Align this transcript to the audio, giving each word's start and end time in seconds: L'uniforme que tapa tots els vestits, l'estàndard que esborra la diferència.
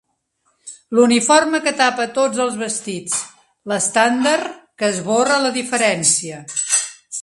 L'uniforme 0.99 1.59
que 1.65 1.73
tapa 1.81 2.07
tots 2.15 2.41
els 2.47 2.57
vestits, 2.63 3.21
l'estàndard 3.73 4.59
que 4.81 4.93
esborra 4.97 5.41
la 5.47 5.57
diferència. 5.63 6.47